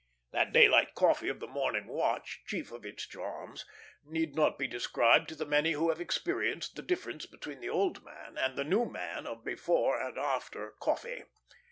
That 0.31 0.51
daylight 0.51 0.95
coffee 0.95 1.29
of 1.29 1.39
the 1.39 1.45
morning 1.45 1.85
watch, 1.85 2.41
chief 2.47 2.71
of 2.71 2.83
its 2.83 3.05
charms, 3.05 3.65
need 4.03 4.33
not 4.33 4.57
be 4.57 4.65
described 4.65 5.29
to 5.29 5.35
the 5.35 5.45
many 5.45 5.73
who 5.73 5.89
have 5.89 6.01
experienced 6.01 6.75
the 6.75 6.81
difference 6.81 7.27
between 7.27 7.59
the 7.59 7.69
old 7.69 8.03
man 8.03 8.35
and 8.35 8.55
the 8.57 8.63
new 8.63 8.85
man 8.85 9.27
of 9.27 9.43
before 9.45 10.01
and 10.01 10.17
after 10.17 10.71
coffee. 10.79 11.25